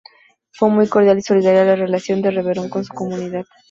[0.51, 3.45] Fue muy cordial y solidaria la relación de Reverón con su comunidad.